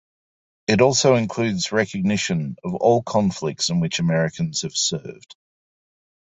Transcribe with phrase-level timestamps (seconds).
[0.65, 5.35] It also includes recognition of all conflicts in which Americans have served.